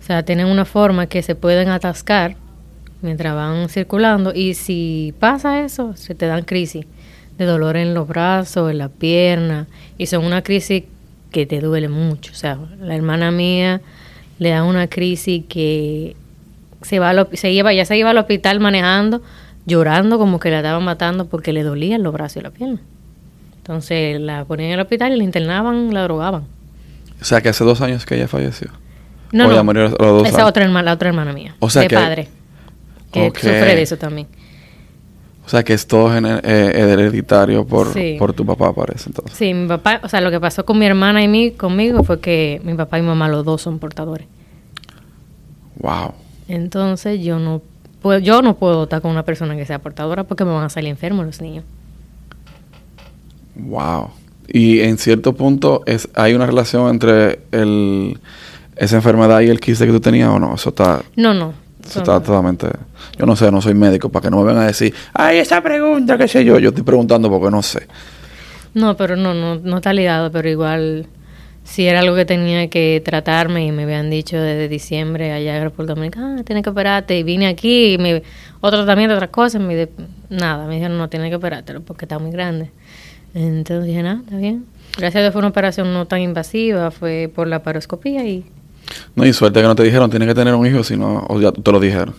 [0.00, 2.36] O sea, tienen una forma que se pueden atascar
[3.00, 6.86] mientras van circulando y si pasa eso, se te dan crisis
[7.38, 9.66] de dolor en los brazos, en la pierna
[9.98, 10.84] y son una crisis
[11.30, 12.32] que te duele mucho.
[12.32, 13.80] O sea, la hermana mía
[14.38, 16.14] le da una crisis que
[16.82, 19.22] se va se iba, ya se iba al hospital manejando,
[19.66, 22.80] llorando como que la estaban matando porque le dolían los brazos y la pierna.
[23.58, 26.44] Entonces la ponían en el hospital y la internaban, la drogaban.
[27.20, 28.68] O sea, que hace dos años que ella falleció.
[29.30, 29.52] No, O no.
[29.54, 30.48] ella murió a los dos Esa años.
[30.50, 31.54] otra hermana, la otra hermana mía.
[31.60, 32.28] O sea de que- padre.
[33.12, 34.26] Que sufre de eso también.
[35.44, 36.40] O sea, que es todo eh,
[36.74, 38.16] hereditario por, Sí.
[38.18, 39.36] por tu papá, parece entonces.
[39.36, 42.20] Sí, mi papá, o sea, lo que pasó con mi hermana y mí, conmigo fue
[42.20, 44.26] que mi papá y mamá los dos son portadores.
[45.80, 46.14] Wow.
[46.48, 47.62] Entonces yo no
[48.00, 50.68] puedo, yo no puedo estar con una persona que sea portadora porque me van a
[50.68, 51.64] salir enfermos los niños.
[53.54, 54.10] Wow.
[54.48, 58.18] Y en cierto punto es hay una relación entre el
[58.76, 60.54] esa enfermedad y el quiste que tú tenías o no.
[60.54, 61.52] Eso está No, no.
[61.84, 62.68] eso está totalmente
[63.18, 65.60] yo no sé, no soy médico para que no me vengan a decir, "Ay, esa
[65.62, 67.86] pregunta, qué sé yo." Yo estoy preguntando porque no sé.
[68.74, 71.06] No, pero no, no, no está ligado, pero igual
[71.64, 75.62] si era algo que tenía que tratarme y me habían dicho desde diciembre allá en
[75.62, 78.22] República Dominicana, ah, tienes que operarte y vine aquí y me,
[78.60, 79.90] otro tratamiento, otras cosas, me de-
[80.28, 82.70] nada, me dijeron no, tienes que operártelo porque está muy grande.
[83.34, 84.66] Entonces dije, nada, está bien.
[84.98, 88.44] Gracias a Dios fue una operación no tan invasiva, fue por la paroscopía y
[89.14, 91.50] No, y suerte que no te dijeron, tienes que tener un hijo, sino o ya
[91.52, 92.14] te lo dijeron.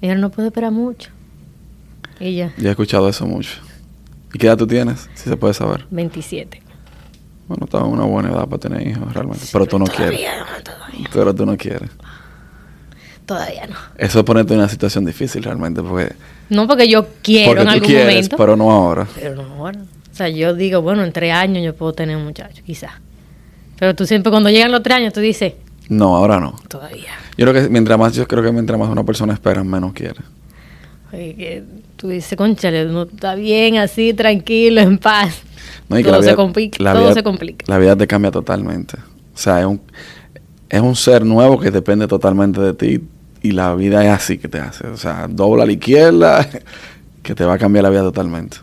[0.00, 1.10] me dijeron no puedo esperar mucho.
[2.20, 3.58] Y ya, Ya he escuchado eso mucho.
[4.34, 5.08] ¿Y qué edad tú tienes?
[5.14, 5.86] Si se puede saber.
[5.90, 6.62] 27.
[7.50, 10.20] Bueno, estás en una buena edad para tener hijos realmente, pero tú no quieres.
[10.20, 11.90] Todavía no, todavía, Pero tú no quieres.
[13.26, 13.74] todavía no.
[13.96, 16.14] Eso es ponerte en una situación difícil realmente porque
[16.48, 18.36] No porque yo quiero porque en tú algún quieres, momento.
[18.36, 19.04] pero no ahora.
[19.16, 19.80] Pero no ahora.
[19.80, 22.92] O sea, yo digo, bueno, en tres años yo puedo tener un muchacho, quizás.
[23.80, 25.54] Pero tú siempre cuando llegan los tres años, tú dices,
[25.88, 26.54] No, ahora no.
[26.68, 27.10] todavía.
[27.36, 30.20] Yo creo que mientras más, yo creo que mientras más una persona espera, menos quiere.
[31.12, 31.64] Oye, que
[32.00, 35.42] tú dices, conchale, no está bien así, tranquilo, en paz.
[35.88, 36.82] No, y todo vida, se complica.
[36.82, 37.64] la todo vida- se complica.
[37.68, 38.96] La vida te cambia totalmente.
[39.34, 39.80] O sea, es un,
[40.68, 43.00] es un ser nuevo que depende totalmente de ti
[43.42, 44.86] y la vida es así que te hace.
[44.86, 46.48] O sea, dobla a la izquierda
[47.22, 48.56] que te va a cambiar la vida totalmente.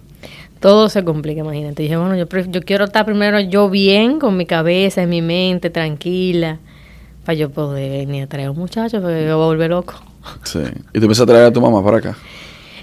[0.59, 1.83] Todo se complica, imagínate.
[1.83, 2.27] Dije, bueno, yo
[2.61, 6.57] quiero estar primero yo bien, con mi cabeza, en mi mente, tranquila,
[7.25, 9.93] para yo poder ni atraer a un muchacho, porque yo voy a volver loco.
[10.43, 10.59] Sí.
[10.93, 12.17] Y tú empiezas a traer a tu mamá para acá.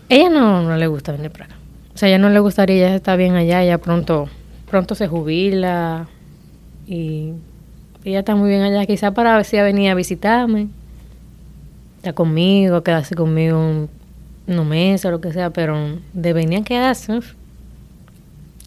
[0.09, 1.55] Ella no, no le gusta venir para acá.
[1.95, 4.29] O sea, ella no le gustaría, ella está bien allá, ella pronto,
[4.69, 6.09] pronto se jubila
[6.87, 7.31] y
[8.05, 10.69] ella está muy bien allá, quizá para ver si ella venía a visitarme,
[11.99, 13.88] está conmigo, quedarse conmigo un-
[14.47, 17.21] unos meses o lo que sea, pero de venir a quedarse,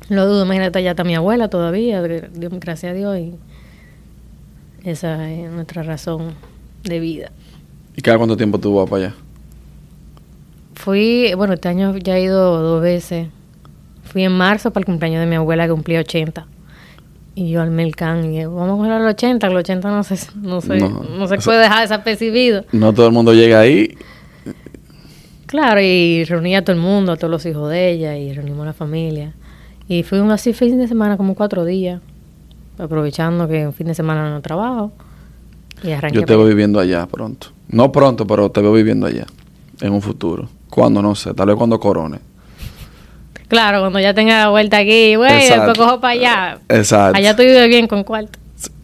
[0.10, 3.34] lo dudo, imagínate, allá está mi abuela todavía, gracias a Dios, y
[4.86, 6.32] esa es nuestra razón
[6.84, 7.32] de vida.
[7.96, 9.16] ¿Y cada cuánto tiempo tú vas para allá?
[10.78, 13.28] Fui, bueno, este año ya he ido dos veces.
[14.04, 16.46] Fui en marzo para el cumpleaños de mi abuela que cumplía 80.
[17.36, 20.16] Y yo al Melcan, y dije, vamos a coger al 80, al 80 no se,
[20.42, 22.64] no se, No, no, se sea- puede dejar desapercibido.
[22.72, 23.96] No todo el mundo llega ahí.
[25.46, 28.64] Claro, y reuní a todo el mundo, a todos los hijos de ella, y reunimos
[28.64, 29.34] a la familia.
[29.88, 32.02] Y fuimos así fin de semana, como cuatro días,
[32.78, 34.92] aprovechando que un fin de semana no trabajo.
[35.84, 36.20] Y arranqué.
[36.20, 37.48] Yo te veo viviendo allá pronto.
[37.70, 39.26] No pronto, pero te veo viviendo allá.
[39.80, 40.50] En un futuro.
[40.70, 41.34] Cuando, no sé.
[41.34, 42.20] Tal vez cuando corone.
[43.48, 46.60] Claro, cuando ya tenga la vuelta aquí, güey, después cojo para allá.
[46.68, 47.18] Exacto.
[47.18, 48.38] Allá tú vives bien con cuarto.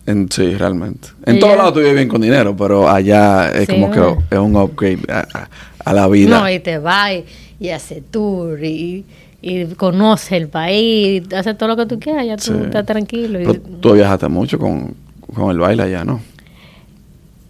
[0.06, 1.10] En- sí, realmente.
[1.26, 4.40] En todos lados tú vives bien con dinero, pero allá es Sí, como que es
[4.40, 5.50] un upgrade a, a-
[5.84, 6.40] a la vida.
[6.40, 7.26] No, y te va y,
[7.60, 9.04] y hace tour y,
[9.42, 12.54] y conoce el país, hace todo lo que tú quieras, ya tú Sí.
[12.64, 13.42] estás tranquilo.
[13.42, 14.94] y- Pero tú viajaste mucho con,
[15.34, 16.22] con el baile allá, ¿no?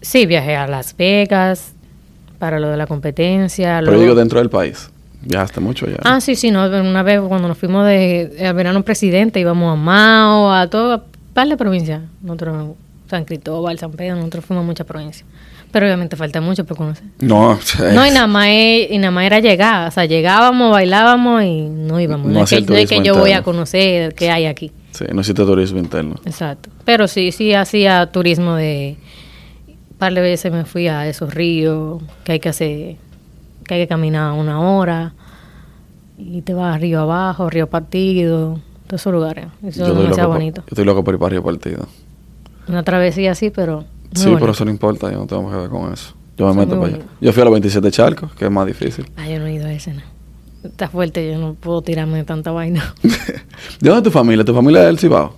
[0.01, 1.73] Sí, viajé a Las Vegas
[2.43, 3.79] para lo de la competencia.
[3.85, 4.89] Pero digo dentro del país.
[5.21, 5.99] Viajaste mucho allá.
[6.03, 9.77] Ah, sí, sí, no, una vez cuando nos fuimos de, al verano presidente, íbamos a
[9.77, 11.03] Mao, a todo, a
[11.33, 12.01] par de provincias.
[12.21, 12.71] Nosotros,
[13.09, 15.23] San Cristóbal, San Pedro, nosotros fuimos a muchas provincias.
[15.71, 17.05] Pero obviamente falta mucho por conocer.
[17.21, 17.57] No,
[17.93, 19.87] No, y nada más, e- y nada más era llegar.
[19.87, 22.27] O sea, llegábamos, bailábamos y no íbamos.
[22.27, 24.47] No No, es que, el no es que turismo yo voy a conocer qué hay
[24.47, 24.73] aquí.
[24.91, 26.15] Sí, no hiciste turismo interno.
[26.25, 26.69] Exacto.
[26.83, 28.97] Pero sí, sí hacía turismo de...
[29.97, 32.95] Par de veces me fui a esos ríos que hay que hacer,
[33.65, 35.13] que hay que caminar una hora.
[36.17, 39.47] Y te vas río abajo, río partido, todos esos lugares.
[39.65, 40.61] Eso es demasiado por- bonito.
[40.61, 41.87] yo estoy loco por ir para Río Partido.
[42.67, 43.83] Una travesía así, pero...
[44.13, 44.39] Sí, bonito.
[44.41, 46.13] pero eso no importa, yo no tengo que ver con eso.
[46.37, 47.05] Yo me meto para allá.
[47.19, 49.05] Yo fui a los 27 charcos, que es más difícil.
[49.17, 50.01] Ah, yo no he ido a ese, no.
[50.63, 52.93] Está fuerte, yo no puedo tirarme de tanta vaina.
[53.03, 54.45] ¿De dónde es tu familia?
[54.45, 55.35] ¿Tu familia es del Cibao?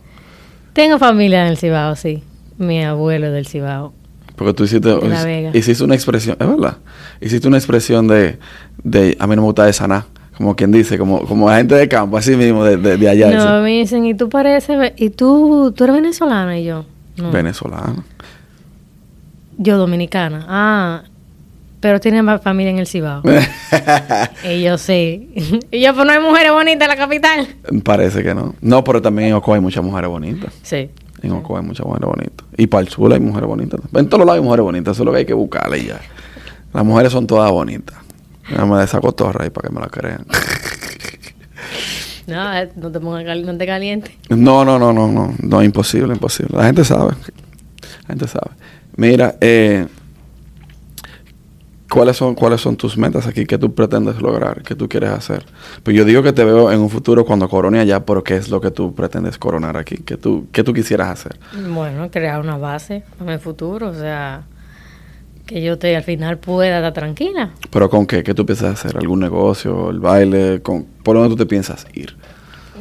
[0.73, 2.21] Tengo familia en el Cibao, sí.
[2.57, 3.93] Mi abuelo es del Cibao.
[4.35, 5.51] Porque tú hiciste, Vega.
[5.53, 6.77] hiciste una expresión, es verdad,
[7.21, 8.37] hiciste una expresión de,
[8.83, 10.03] de a mí no me gusta de sanar,
[10.37, 13.31] como quien dice, como, como la gente de campo, así mismo, de, de, de allá.
[13.31, 14.91] no, ese- me dicen, ¿y tú pareces...
[14.97, 16.59] ¿Y tú, tú eres venezolana?
[16.59, 16.85] Y yo,
[17.17, 17.31] no.
[17.31, 18.03] Venezolano.
[19.57, 20.45] Yo dominicana.
[20.49, 21.03] Ah,
[21.79, 23.21] pero tiene más familia en el Cibao.
[24.43, 25.29] y yo sí.
[25.71, 27.47] y yo, pues no hay mujeres bonitas en la capital.
[27.83, 28.55] Parece que no.
[28.59, 30.53] No, pero también en Ocoa hay muchas mujeres bonitas.
[30.63, 30.89] Sí.
[31.25, 32.47] En Ocoa hay muchas mujeres bonitas.
[32.57, 33.79] Y para el sur hay mujeres bonitas.
[33.93, 35.99] En todos lados hay mujeres bonitas, eso es lo que hay que buscarle ya.
[36.73, 37.97] Las mujeres son todas bonitas.
[38.49, 40.25] Déjame de esa cotorra ahí para que me la crean.
[42.27, 44.17] No, eh, no te pongas cal- no te caliente.
[44.29, 46.57] No, no, no, no, no, no, imposible, imposible.
[46.57, 48.49] La gente sabe, la gente sabe.
[48.95, 49.85] Mira, eh,
[51.95, 55.45] ¿cuáles son, cuáles son tus metas aquí que tú pretendes lograr, que tú quieres hacer?
[55.81, 58.49] Pues yo digo que te veo en un futuro cuando corone allá, pero ¿qué es
[58.49, 59.97] lo que tú pretendes coronar aquí?
[59.97, 61.39] ¿Qué tú, qué tú quisieras hacer?
[61.73, 63.87] Bueno, crear una base para mi futuro.
[63.87, 64.43] O sea,
[65.45, 67.51] que yo te al final pueda estar tranquila.
[67.71, 68.23] ¿Pero con qué?
[68.23, 68.97] ¿Qué tú piensas hacer?
[68.97, 69.89] ¿Algún negocio?
[69.89, 70.61] ¿El baile?
[70.61, 72.17] Con, ¿Por dónde tú te piensas ir?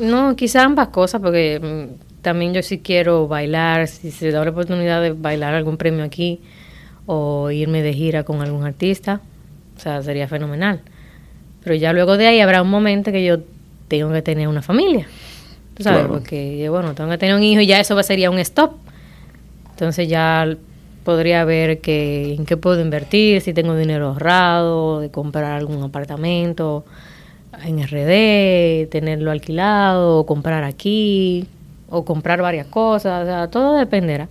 [0.00, 4.50] No, quizá ambas cosas, porque mm, también yo sí quiero bailar, si se da la
[4.50, 6.40] oportunidad de bailar algún premio aquí
[7.06, 9.20] o irme de gira con algún artista,
[9.76, 10.80] o sea, sería fenomenal.
[11.62, 13.38] Pero ya luego de ahí habrá un momento que yo
[13.88, 15.06] tengo que tener una familia,
[15.74, 16.14] tú sabes, Claro.
[16.14, 18.72] porque bueno, tengo que tener un hijo y ya eso va- sería un stop.
[19.70, 20.56] Entonces ya
[21.04, 26.84] podría ver que, en qué puedo invertir, si tengo dinero ahorrado, de comprar algún apartamento
[27.64, 31.46] en RD, tenerlo alquilado, o comprar aquí,
[31.90, 34.28] o comprar varias cosas, o sea, todo dependerá.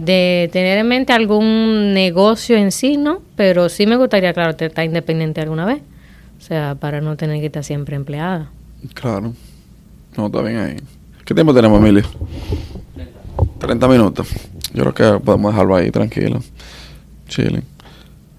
[0.00, 3.20] De tener en mente algún negocio en sí, ¿no?
[3.36, 5.82] Pero sí me gustaría, claro, estar independiente alguna vez.
[6.38, 8.50] O sea, para no tener que estar siempre empleada.
[8.94, 9.34] Claro.
[10.16, 10.76] No, está bien ahí.
[11.24, 12.04] ¿Qué tiempo tenemos, Emilio?
[13.58, 14.28] 30 minutos.
[14.72, 16.40] Yo creo que podemos dejarlo ahí tranquilo.
[17.28, 17.62] Chile.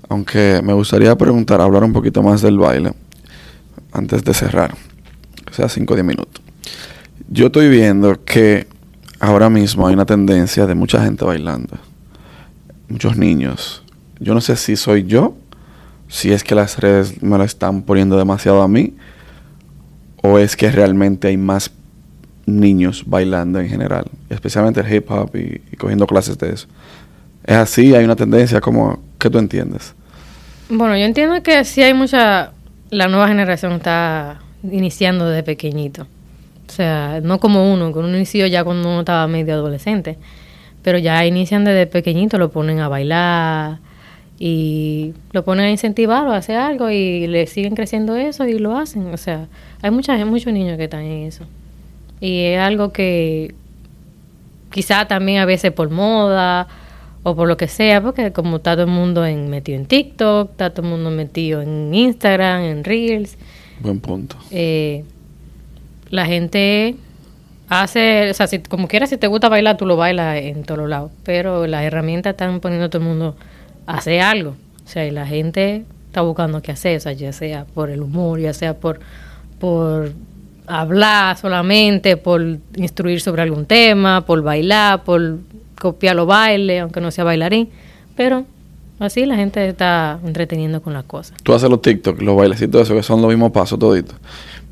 [0.09, 2.91] Aunque me gustaría preguntar, hablar un poquito más del baile
[3.91, 4.73] antes de cerrar.
[5.49, 6.41] O sea, 5 o 10 minutos.
[7.29, 8.67] Yo estoy viendo que
[9.21, 11.77] ahora mismo hay una tendencia de mucha gente bailando.
[12.89, 13.83] Muchos niños.
[14.19, 15.35] Yo no sé si soy yo,
[16.09, 18.95] si es que las redes me lo están poniendo demasiado a mí,
[20.23, 21.71] o es que realmente hay más
[22.47, 26.67] niños bailando en general, especialmente el hip hop y, cogiendo clases de eso.
[27.45, 29.93] Es así, hay una tendencia como que tú entiendes.
[30.69, 32.51] Bueno, yo entiendo que sí hay mucha...
[32.89, 36.07] La nueva generación está iniciando desde pequeñito.
[36.71, 40.17] O sea, no como uno, que uno inició ya cuando uno estaba medio adolescente.
[40.83, 43.79] Pero ya inician desde pequeñito, lo ponen a bailar
[44.39, 48.57] y lo ponen a incentivar o a hacer algo y le siguen creciendo eso y
[48.57, 49.13] lo hacen.
[49.13, 49.47] O sea,
[49.81, 51.43] hay mucha, hay muchos niños que están en eso.
[52.21, 53.53] Y es algo que
[54.71, 56.69] quizá también a veces por moda
[57.23, 60.51] o por lo que sea, porque como está todo el mundo en, metido en TikTok,
[60.51, 63.37] está todo el mundo metido en Instagram, en Reels,
[63.81, 64.37] Buen punto.
[64.51, 65.03] eh,
[66.11, 66.95] la gente
[67.69, 70.87] hace, o sea, si, como quieras, si te gusta bailar, tú lo bailas en todos
[70.87, 71.11] lados.
[71.23, 73.35] Pero las herramientas están poniendo a todo el mundo
[73.87, 74.55] a hacer algo.
[74.85, 78.01] O sea, y la gente está buscando qué hacer, o sea, ya sea por el
[78.01, 78.99] humor, ya sea por,
[79.59, 80.11] por
[80.67, 82.41] hablar solamente, por
[82.75, 85.39] instruir sobre algún tema, por bailar, por
[85.79, 87.69] copiar los bailes, aunque no sea bailarín.
[88.17, 88.45] Pero
[88.99, 91.37] así la gente está entreteniendo con las cosas.
[91.41, 94.15] Tú haces los TikTok, los bailecitos esos que son los mismos pasos toditos.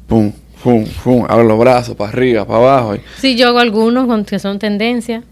[0.08, 2.96] Pum, pum, pum, abre los brazos para arriba, para abajo.
[2.96, 5.24] Y Sí, yo hago algunos que son tendencias.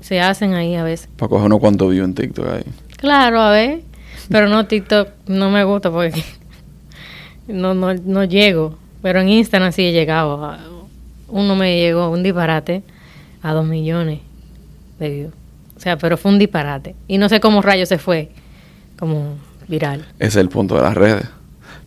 [0.00, 1.08] Se hacen ahí a veces.
[1.16, 2.64] para coger unos cuantos views en TikTok ahí.
[2.96, 3.82] Claro, a ver.
[4.30, 6.22] Pero no, TikTok no me gusta porque
[7.48, 8.78] no, no, no llego.
[9.02, 10.56] Pero en Instagram sí he llegado.
[11.28, 12.82] Uno me llegó, un disparate,
[13.42, 14.20] a dos millones
[14.98, 15.32] de views.
[15.76, 16.94] O sea, pero fue un disparate.
[17.08, 18.30] Y no sé cómo rayos se fue.
[18.98, 19.36] Como
[19.68, 20.04] viral.
[20.18, 21.26] Ese es el punto de las redes.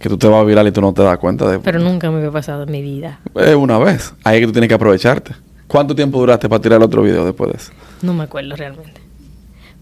[0.04, 1.60] Que tú te vas a viral y tú no te das cuenta de...
[1.60, 3.22] Pero nunca me había pasado en mi vida.
[3.36, 4.14] Eh, una vez.
[4.26, 5.34] Ahí es que tú tienes que aprovecharte.
[5.66, 7.72] ¿Cuánto tiempo duraste para tirar el otro video después de eso?
[8.02, 9.00] No me acuerdo realmente.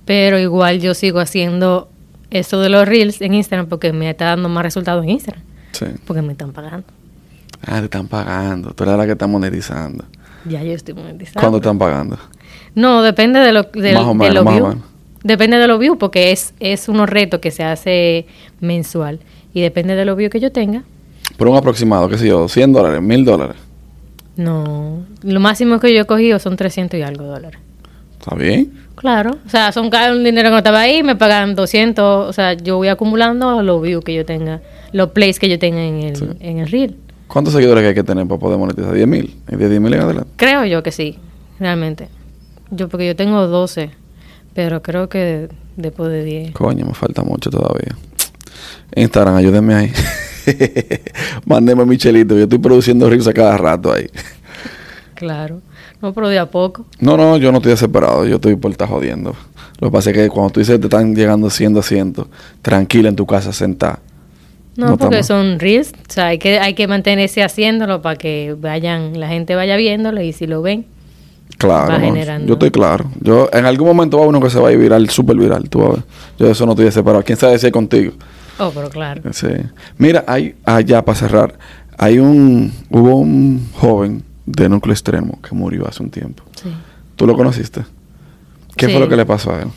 [0.06, 1.90] Pero igual yo sigo haciendo
[2.30, 5.42] eso de los reels en Instagram porque me está dando más resultados en Instagram.
[5.72, 5.88] Sí.
[6.06, 6.86] Porque me están pagando.
[7.66, 8.76] Ah, te están pagando.
[8.76, 10.06] Tú eres la que está monetizando.
[10.46, 11.40] Ya yo estoy monetizando.
[11.40, 12.20] ¿Cuándo están pagando?
[12.76, 14.84] No, depende de lo de, Más o de menos, los más o menos.
[15.24, 18.28] Depende de los views porque es, es unos retos que se hace
[18.60, 19.20] mensual.
[19.54, 20.84] Y depende de los views que yo tenga.
[21.38, 23.56] Por un aproximado, qué sé yo, 100 dólares, 1000 dólares.
[24.38, 27.60] No, lo máximo que yo he cogido son 300 y algo dólares.
[28.20, 28.72] ¿Está bien?
[28.96, 32.34] Claro, o sea, son cada un dinero que no estaba ahí, me pagan 200, o
[32.34, 34.62] sea, yo voy acumulando los views que yo tenga,
[34.94, 36.28] los plays que yo tenga en el, Sí.
[36.40, 36.98] en el reel.
[37.28, 38.94] ¿Cuántos seguidores hay que tener para poder monetizar?
[38.94, 39.36] ¿10 mil?
[39.52, 40.30] ¿Y de 10 mil en adelante?
[40.36, 41.18] Creo yo que sí,
[41.60, 42.10] realmente.
[42.70, 43.90] Yo, porque yo tengo 12,
[44.54, 46.52] pero creo que después de 10.
[46.52, 47.96] Coño, me falta mucho todavía.
[48.95, 49.91] Instagram, ayúdenme ahí.
[51.45, 54.08] Mándeme mi chelito, yo estoy produciendo reels a cada rato ahí.
[55.15, 55.62] Claro.
[56.02, 56.86] No, pero de a poco.
[57.00, 59.36] No, no, yo no estoy desesperado, yo estoy por estar jodiendo.
[59.80, 62.28] Lo que pasa es que cuando tú dices te están llegando 100, 200,
[62.62, 64.00] tranquila en tu casa sentada.
[64.76, 68.15] No, No porque estamos- son reels, o sea, hay que, hay que mantenerse haciéndolo para
[68.15, 70.86] que vayan, la gente vaya viéndolo y si lo ven,
[71.58, 73.06] Claro, no, yo estoy claro.
[73.19, 75.80] Yo en algún momento va uno que se va a ir viral, súper viral, tú
[75.80, 76.04] vas a ver.
[76.39, 77.24] Yo de eso no estoy desesperado.
[77.24, 78.13] ¿Quién sabe si es contigo?
[78.60, 79.22] Oh, pero claro.
[79.34, 79.48] Sí.
[79.98, 81.58] Mira, hay, allá para cerrar,
[81.98, 86.44] hay un, hubo un joven de núcleo extremo que murió hace un tiempo.
[86.62, 86.70] Sí.
[87.16, 87.82] ¿Tú lo conociste?
[88.76, 88.92] ¿Qué Sí.
[88.92, 89.68] fue lo que le pasó a él?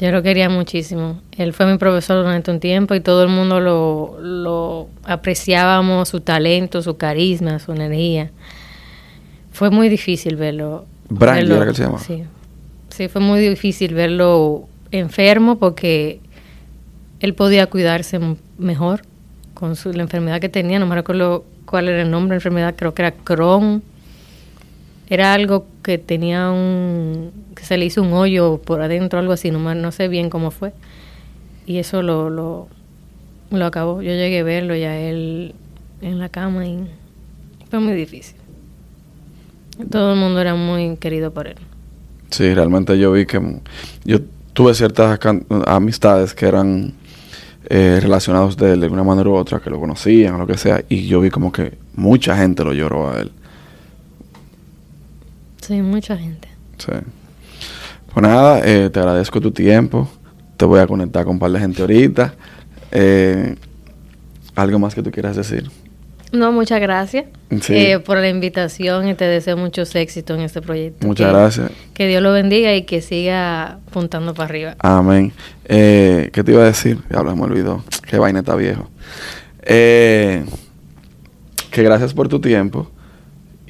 [0.00, 1.20] Yo lo quería muchísimo.
[1.36, 6.20] Él fue mi profesor durante un tiempo y todo el mundo lo, lo apreciábamos, su
[6.20, 8.30] talento, su carisma, su energía.
[9.52, 10.86] Fue muy difícil verlo.
[11.08, 12.00] Brandy verlo- era que se llamaba.
[12.00, 12.22] Sí.
[12.90, 16.20] sí, fue muy difícil verlo enfermo porque
[17.20, 18.20] él podía cuidarse
[18.58, 19.02] mejor
[19.54, 20.78] con su, la enfermedad que tenía.
[20.78, 23.82] No me recuerdo cuál era el nombre de la enfermedad, creo que era Crohn.
[25.10, 27.32] Era algo que tenía un...
[27.54, 30.50] que se le hizo un hoyo por adentro, algo así, no, no sé bien cómo
[30.50, 30.72] fue.
[31.66, 32.68] Y eso lo, lo,
[33.50, 34.02] lo acabó.
[34.02, 35.54] Yo llegué a verlo ya él
[36.02, 36.86] en la cama y
[37.70, 38.36] fue muy difícil.
[39.90, 41.56] Todo el mundo era muy querido por él.
[42.30, 43.40] Sí, realmente yo vi que
[44.04, 44.18] yo
[44.52, 45.18] tuve ciertas
[45.66, 46.94] amistades que eran
[47.70, 50.56] eh, relacionados de él de una manera u otra, que lo conocían o lo que
[50.56, 53.30] sea, y yo vi como que mucha gente lo lloró a él.
[55.60, 56.48] Sí, mucha gente.
[56.78, 56.92] Sí.
[58.12, 60.08] Pues nada, eh, te agradezco tu tiempo.
[60.56, 62.34] Te voy a conectar con un par de gente ahorita.
[62.90, 63.54] Eh,
[64.54, 65.70] ¿Algo más que tú quieras decir?
[66.32, 67.24] No, muchas gracias
[67.60, 67.74] Sí.
[67.74, 71.06] eh, por la invitación y te deseo muchos éxitos en este proyecto.
[71.06, 71.70] Muchas Que- gracias.
[71.94, 74.76] Que Dios lo bendiga y que siga apuntando para arriba.
[74.80, 75.32] Amén.
[75.64, 76.98] Eh, ¿Qué te iba a decir?
[77.10, 77.82] Ya me olvidó.
[78.08, 78.88] Qué vaina está viejo.
[79.62, 80.44] Eh,
[81.70, 82.90] que gracias por tu tiempo.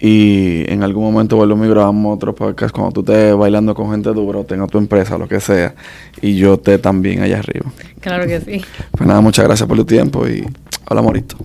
[0.01, 4.11] Y en algún momento volvemos y grabamos otro podcast cuando tú estés bailando con gente
[4.11, 5.75] dura o tengas tu empresa, lo que sea.
[6.23, 7.66] Y yo esté también allá arriba.
[8.01, 8.64] Claro que sí.
[8.92, 10.44] Pues nada, muchas gracias por tu tiempo y
[10.88, 11.37] hola, morito.